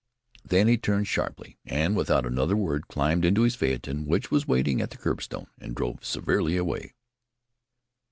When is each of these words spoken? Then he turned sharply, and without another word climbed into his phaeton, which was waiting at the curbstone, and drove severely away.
Then 0.43 0.67
he 0.67 0.79
turned 0.79 1.05
sharply, 1.07 1.59
and 1.63 1.95
without 1.95 2.25
another 2.25 2.57
word 2.57 2.87
climbed 2.87 3.23
into 3.23 3.43
his 3.43 3.53
phaeton, 3.53 4.07
which 4.07 4.31
was 4.31 4.47
waiting 4.47 4.81
at 4.81 4.89
the 4.89 4.97
curbstone, 4.97 5.45
and 5.59 5.75
drove 5.75 6.03
severely 6.03 6.57
away. 6.57 6.95